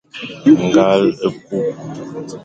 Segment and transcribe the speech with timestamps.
[0.65, 1.57] Ngal e ku.